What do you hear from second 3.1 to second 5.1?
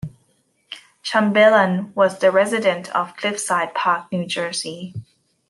Cliffside Park, New Jersey.